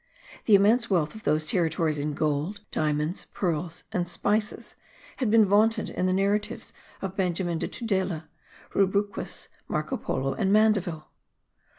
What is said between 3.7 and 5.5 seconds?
and spices had been